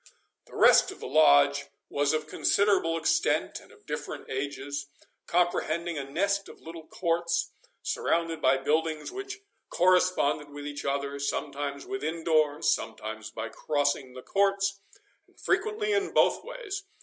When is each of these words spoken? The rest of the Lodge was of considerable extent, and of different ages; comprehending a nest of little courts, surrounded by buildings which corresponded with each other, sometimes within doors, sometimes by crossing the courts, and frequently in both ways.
The 0.47 0.55
rest 0.55 0.89
of 0.89 0.99
the 0.99 1.05
Lodge 1.05 1.67
was 1.87 2.11
of 2.11 2.25
considerable 2.25 2.97
extent, 2.97 3.59
and 3.59 3.71
of 3.71 3.85
different 3.85 4.31
ages; 4.31 4.87
comprehending 5.27 5.99
a 5.99 6.03
nest 6.03 6.49
of 6.49 6.59
little 6.59 6.87
courts, 6.87 7.51
surrounded 7.83 8.41
by 8.41 8.57
buildings 8.57 9.11
which 9.11 9.41
corresponded 9.69 10.49
with 10.49 10.65
each 10.65 10.85
other, 10.85 11.19
sometimes 11.19 11.85
within 11.85 12.23
doors, 12.23 12.73
sometimes 12.73 13.29
by 13.29 13.49
crossing 13.49 14.13
the 14.15 14.23
courts, 14.23 14.79
and 15.27 15.39
frequently 15.39 15.93
in 15.93 16.15
both 16.15 16.43
ways. 16.43 16.81